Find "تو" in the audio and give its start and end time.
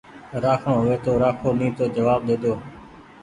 1.03-1.11